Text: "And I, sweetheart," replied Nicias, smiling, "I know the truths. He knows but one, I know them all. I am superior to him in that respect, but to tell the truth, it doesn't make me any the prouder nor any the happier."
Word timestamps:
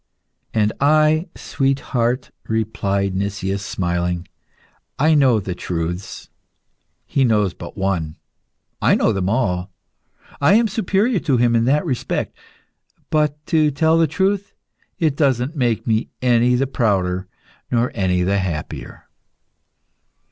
"And 0.51 0.73
I, 0.81 1.27
sweetheart," 1.35 2.31
replied 2.47 3.13
Nicias, 3.13 3.63
smiling, 3.63 4.27
"I 4.97 5.13
know 5.13 5.39
the 5.39 5.53
truths. 5.53 6.27
He 7.05 7.23
knows 7.23 7.53
but 7.53 7.77
one, 7.77 8.15
I 8.81 8.95
know 8.95 9.13
them 9.13 9.29
all. 9.29 9.69
I 10.41 10.55
am 10.55 10.67
superior 10.67 11.19
to 11.19 11.37
him 11.37 11.55
in 11.55 11.65
that 11.65 11.85
respect, 11.85 12.35
but 13.11 13.45
to 13.45 13.69
tell 13.69 13.99
the 13.99 14.07
truth, 14.07 14.55
it 14.97 15.15
doesn't 15.15 15.55
make 15.55 15.85
me 15.85 16.09
any 16.19 16.55
the 16.55 16.65
prouder 16.65 17.27
nor 17.69 17.91
any 17.93 18.23
the 18.23 18.39
happier." 18.39 19.05